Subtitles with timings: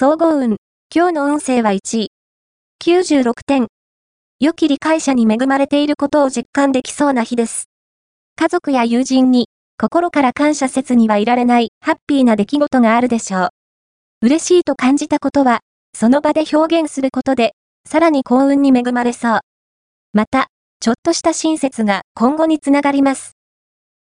[0.00, 0.58] 総合運。
[0.94, 2.12] 今日の運勢は1位。
[2.80, 3.66] 96点。
[4.38, 7.64] 良き理解者に恵まれていることを実感できそうな日です。
[8.36, 13.48] 家族や友人に心から感謝せずにはいられないハッピーな出来事があるでしょう。
[14.22, 15.62] 嬉しいと感じたことは、
[15.94, 19.40] その場で表現することで、さらに幸運に恵まれそう。
[20.12, 20.46] また、
[20.78, 23.32] ちょっとした親切が今後につながります。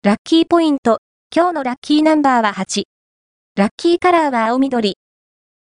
[0.03, 0.99] ラッキーポイント。
[1.35, 2.83] 今日のラッキーナンバーは8。
[3.55, 4.95] ラッキーカラーは青緑。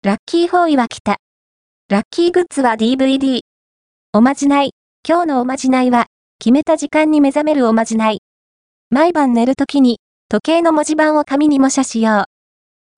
[0.04, 1.16] ラッキーフォーイは北。
[1.88, 3.40] ラッキーグッズは DVD。
[4.12, 4.72] おまじない。
[5.08, 8.18] 今日のおまじないは、決めた時間に目覚めるおまじない。
[8.90, 12.26] 毎晩寝るときに、時計の文字盤を紙に模写しよ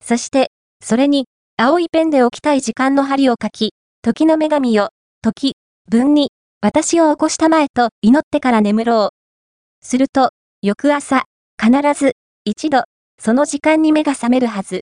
[0.01, 0.05] う。
[0.05, 0.51] そして、
[0.83, 4.89] それに、青いペンで置きたい時間の針を書き、時の女神よ、
[5.21, 5.53] 時、
[5.89, 9.85] 分に、私を起こしたまえと祈ってから眠ろう。
[9.87, 10.31] すると、
[10.61, 11.23] 翌朝、
[11.57, 12.83] 必ず、一度、
[13.17, 14.81] その時間に目が覚めるはず。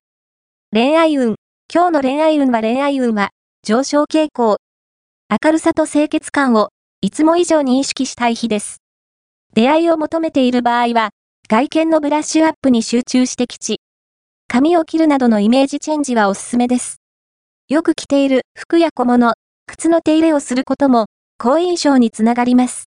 [0.72, 1.36] 恋愛運。
[1.76, 3.30] 今日の恋愛運は恋愛運は、
[3.62, 4.56] 上昇傾向。
[5.28, 6.70] 明るさと清潔感を、
[7.02, 8.78] いつも以上に意識したい日です。
[9.52, 11.10] 出会いを求めている場合は、
[11.50, 13.80] 外見のブラッシュアップに集中してきち。
[14.48, 16.96] 髪を切るなどのイメージチェンジはおすすめです。
[17.68, 19.34] よく着ている服や小物、
[19.66, 22.84] 靴の手入れをすることも、好印象につながります。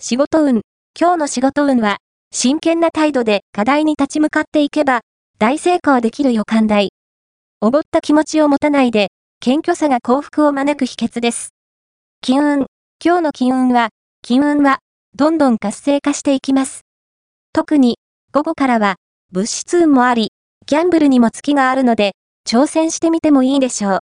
[0.00, 0.62] 仕事運。
[0.98, 1.98] 今日の仕事運は、
[2.32, 5.02] 真剣な態度で課題に立ち向かっていけば、
[5.38, 6.88] 大成功できる予感大。
[7.60, 9.08] おごった気持ちを持たないで、
[9.40, 11.48] 謙虚さが幸福を招く秘訣です。
[12.20, 12.66] 金運。
[13.04, 13.88] 今日の金運は、
[14.22, 14.78] 金運は、
[15.16, 16.82] どんどん活性化していきます。
[17.52, 17.98] 特に、
[18.32, 18.94] 午後からは、
[19.32, 20.30] 物質運もあり、
[20.66, 22.12] ギャンブルにも月があるので、
[22.48, 23.92] 挑戦してみてもいいでしょう。